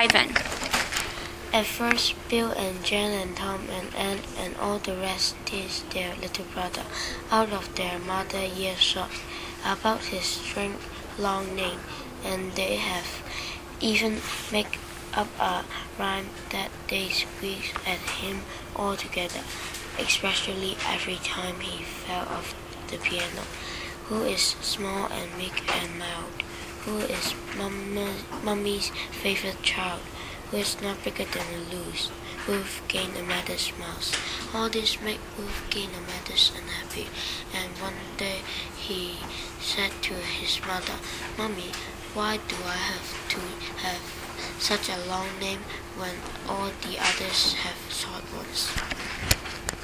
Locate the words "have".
12.76-13.22, 42.76-43.28, 43.84-44.00, 47.60-47.89